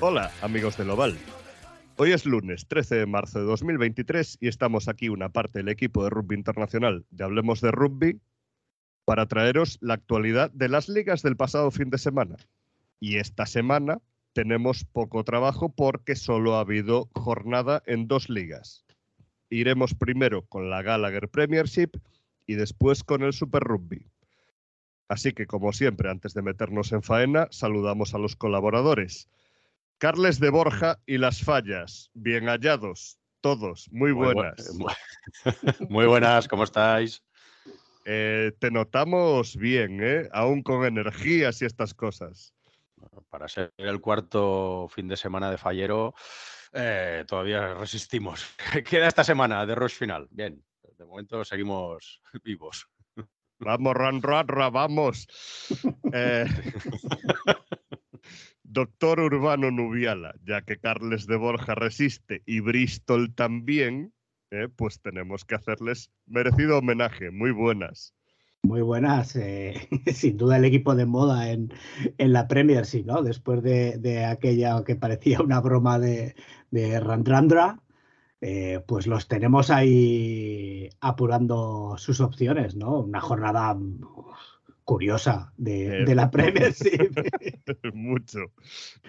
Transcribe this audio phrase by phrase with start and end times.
[0.00, 1.18] Hola, amigos del Oval.
[1.96, 6.04] Hoy es lunes 13 de marzo de 2023 y estamos aquí una parte del equipo
[6.04, 8.20] de rugby internacional de Hablemos de Rugby
[9.04, 12.36] para traeros la actualidad de las ligas del pasado fin de semana.
[13.00, 14.00] Y esta semana
[14.34, 18.84] tenemos poco trabajo porque solo ha habido jornada en dos ligas.
[19.50, 21.90] Iremos primero con la Gallagher Premiership
[22.46, 24.06] y después con el Super Rugby.
[25.08, 29.28] Así que, como siempre, antes de meternos en faena, saludamos a los colaboradores.
[29.98, 34.74] Carles de Borja y Las Fallas, bien hallados, todos, muy Muy bu- buenas.
[34.78, 34.86] mu-
[35.88, 37.24] Muy buenas, ¿cómo estáis?
[38.04, 40.28] Eh, te notamos bien, ¿eh?
[40.32, 42.54] aún con energías y estas cosas.
[43.28, 46.14] Para ser el cuarto fin de semana de Fallero,
[46.72, 48.46] eh, todavía resistimos.
[48.88, 50.28] Queda esta semana de rush final.
[50.30, 50.64] Bien,
[50.96, 52.88] de momento seguimos vivos.
[53.58, 55.26] Vamos, ran, ran, ra, vamos.
[58.70, 64.12] Doctor Urbano Nubiala, ya que Carles de Borja resiste y Bristol también,
[64.50, 67.30] eh, pues tenemos que hacerles merecido homenaje.
[67.30, 68.14] Muy buenas.
[68.62, 71.72] Muy buenas, eh, sin duda el equipo de moda en,
[72.18, 73.22] en la Premiership, ¿no?
[73.22, 76.34] Después de, de aquella que parecía una broma de,
[76.70, 77.80] de Randrandra,
[78.42, 83.00] eh, pues los tenemos ahí apurando sus opciones, ¿no?
[83.00, 83.76] Una jornada
[84.88, 87.12] curiosa de, Eh, de la Premiership.
[87.92, 88.38] Mucho.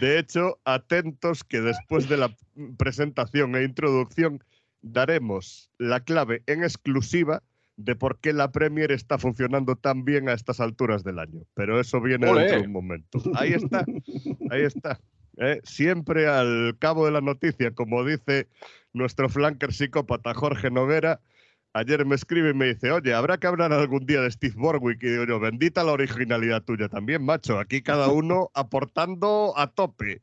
[0.00, 2.34] De hecho, atentos que después de la
[2.76, 4.42] presentación e introducción
[4.82, 7.44] daremos la clave en exclusiva
[7.76, 11.42] de por qué la Premier está funcionando tan bien a estas alturas del año.
[11.54, 12.40] Pero eso viene ¡Olé!
[12.40, 13.22] dentro de un momento.
[13.36, 13.84] Ahí está,
[14.50, 15.00] ahí está.
[15.36, 15.60] ¿eh?
[15.62, 18.48] Siempre al cabo de la noticia, como dice
[18.92, 21.20] nuestro flanker psicópata Jorge Noguera,
[21.72, 25.02] ayer me escribe y me dice, oye, habrá que hablar algún día de Steve Borwick.
[25.02, 27.58] Y digo yo, bendita la originalidad tuya también, macho.
[27.58, 30.22] Aquí cada uno aportando a tope.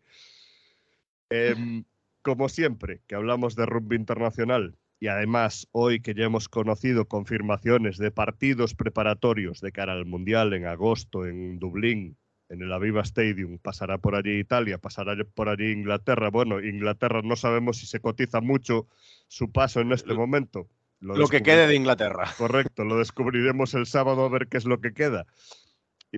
[1.29, 1.83] Em,
[2.21, 7.97] como siempre, que hablamos de rugby internacional y además hoy que ya hemos conocido confirmaciones
[7.97, 12.17] de partidos preparatorios de cara al Mundial en agosto en Dublín,
[12.49, 16.29] en el Aviva Stadium, pasará por allí Italia, pasará por allí Inglaterra.
[16.29, 18.87] Bueno, Inglaterra no sabemos si se cotiza mucho
[19.27, 20.69] su paso en este momento.
[20.99, 22.33] Lo que quede de Inglaterra.
[22.37, 25.25] Correcto, lo descubriremos el sábado a ver qué es lo que queda.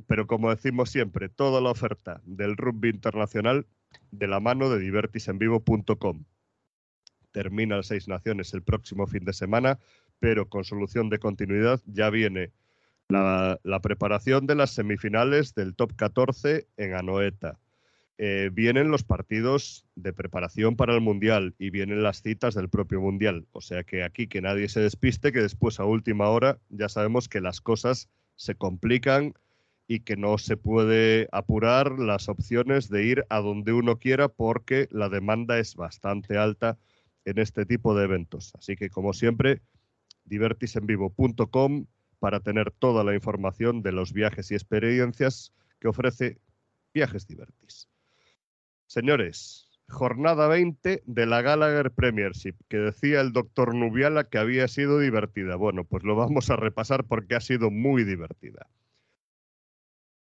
[0.08, 3.66] Pero como decimos siempre, toda la oferta del rugby internacional
[4.12, 6.24] de la mano de divertisenvivo.com.
[7.32, 9.80] Termina el Seis Naciones el próximo fin de semana,
[10.20, 12.52] pero con solución de continuidad ya viene
[13.10, 17.60] la, la preparación de las semifinales del top 14 en Anoeta.
[18.22, 23.00] Eh, vienen los partidos de preparación para el Mundial y vienen las citas del propio
[23.00, 23.48] Mundial.
[23.54, 27.30] O sea que aquí que nadie se despiste, que después a última hora ya sabemos
[27.30, 29.36] que las cosas se complican
[29.88, 34.90] y que no se puede apurar las opciones de ir a donde uno quiera porque
[34.92, 36.78] la demanda es bastante alta
[37.24, 38.52] en este tipo de eventos.
[38.60, 39.62] Así que como siempre,
[40.26, 41.86] divertisenvivo.com
[42.20, 46.38] para tener toda la información de los viajes y experiencias que ofrece
[46.94, 47.88] Viajes Divertis.
[48.90, 54.98] Señores, jornada 20 de la Gallagher Premiership, que decía el doctor Nubiala que había sido
[54.98, 55.56] divertida.
[55.58, 58.68] Bueno, pues lo vamos a repasar porque ha sido muy divertida.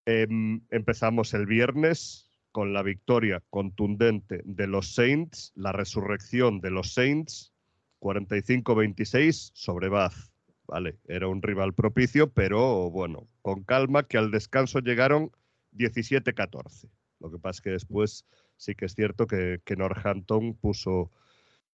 [0.04, 6.93] Em, empezamos el viernes con la victoria contundente de los Saints, la resurrección de los
[6.93, 7.53] Saints,
[8.00, 10.33] 45-26 sobre Bath.
[10.66, 15.30] Vale, era un rival propicio, pero bueno, con calma que al descanso llegaron
[15.77, 16.91] 17-14.
[17.21, 21.10] Lo que pasa es que después sí que es cierto que, Northampton puso,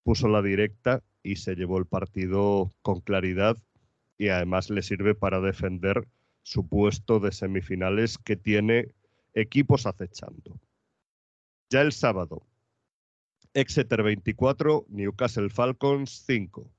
[0.03, 3.57] puso la directa y se llevó el partido con claridad
[4.19, 6.07] y además le sirve para defender
[6.43, 8.95] su puesto de semifinales que tiene
[9.35, 10.61] equipos acechando.
[11.71, 12.43] Ya el sábado,
[13.55, 16.71] Exeter 24, Newcastle Falcons 5.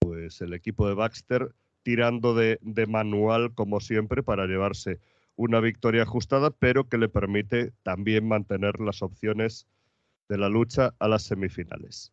[0.00, 5.00] Pues el equipo de Baxter tirando de, de manual como siempre para llevarse
[5.42, 9.66] una victoria ajustada, pero que le permite también mantener las opciones
[10.28, 12.12] de la lucha a las semifinales.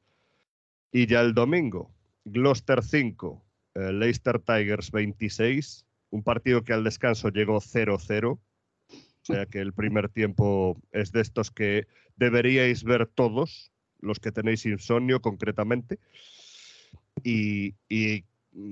[0.91, 1.91] Y ya el domingo,
[2.25, 3.45] Gloucester 5,
[3.75, 8.31] eh, Leicester Tigers 26, un partido que al descanso llegó 0-0.
[8.31, 8.39] O
[9.21, 11.85] sea que el primer tiempo es de estos que
[12.15, 15.99] deberíais ver todos, los que tenéis insomnio concretamente.
[17.23, 18.23] Y, y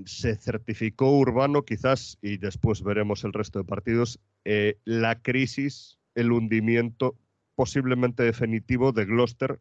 [0.06, 6.32] se certificó Urbano quizás, y después veremos el resto de partidos, eh, la crisis, el
[6.32, 7.18] hundimiento
[7.56, 9.60] posiblemente definitivo de Gloucester,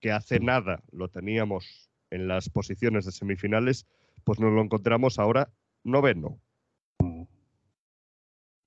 [0.00, 3.86] que hace nada lo teníamos en las posiciones de semifinales,
[4.24, 5.52] pues nos lo encontramos ahora
[5.84, 6.40] noveno.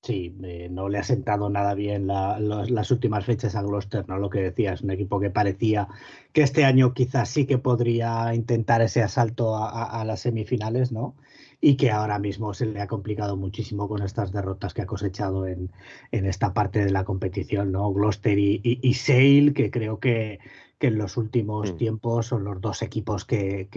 [0.05, 4.19] Sí, eh, no le ha sentado nada bien las últimas fechas a Gloucester, ¿no?
[4.19, 5.87] Lo que decías, un equipo que parecía
[6.31, 11.15] que este año quizás sí que podría intentar ese asalto a, las semifinales, ¿no?
[11.61, 15.47] Y que ahora mismo se le ha complicado muchísimo con estas derrotas que ha cosechado
[15.47, 15.71] en,
[16.11, 17.91] esta parte de la competición, ¿no?
[17.91, 20.39] Gloucester y, y Sale, que creo que,
[20.77, 21.77] que en los últimos mm.
[21.77, 23.69] tiempos son los dos equipos que,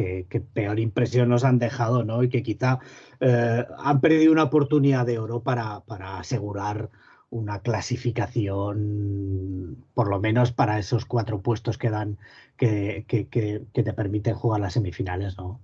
[0.52, 2.22] peor impresión nos han dejado, ¿no?
[2.22, 2.78] Y que quizá
[3.20, 6.90] eh, han perdido una oportunidad de oro para, para asegurar
[7.30, 12.16] una clasificación, por lo menos para esos cuatro puestos que dan,
[12.56, 15.60] que, que, te permiten jugar las semifinales, ¿no?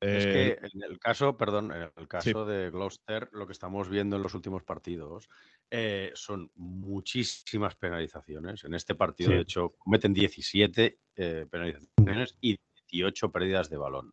[0.00, 3.88] Es que eh, en el caso, perdón, en el caso de Gloucester, lo que estamos
[3.88, 5.28] viendo en los últimos partidos
[5.70, 8.64] eh, son muchísimas penalizaciones.
[8.64, 12.58] En este partido, de hecho, cometen 17 eh, penalizaciones y
[12.90, 14.12] 18 pérdidas de balón.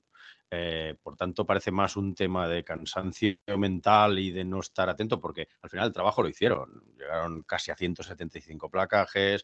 [1.01, 5.47] por tanto, parece más un tema de cansancio mental y de no estar atento, porque
[5.61, 6.83] al final el trabajo lo hicieron.
[6.97, 9.43] Llegaron casi a 175 placajes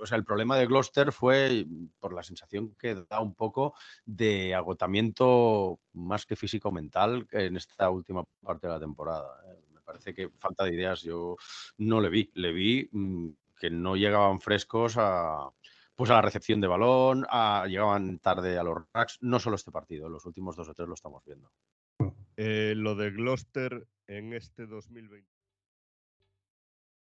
[0.00, 1.66] o sea, el problema de Gloucester fue
[1.98, 3.74] por la sensación que da un poco
[4.04, 9.40] de agotamiento más que físico-mental en esta última parte de la temporada.
[9.46, 9.60] ¿eh?
[9.72, 11.36] Me parece que falta de ideas yo
[11.78, 12.30] no le vi.
[12.34, 13.28] Le vi mm,
[13.58, 15.50] que no llegaban frescos a,
[15.94, 17.26] pues a la recepción de balón,
[17.68, 19.18] llegaban tarde a los racks.
[19.20, 21.50] No solo este partido, los últimos dos o tres lo estamos viendo.
[22.36, 25.39] Eh, lo de Gloucester en este 2020.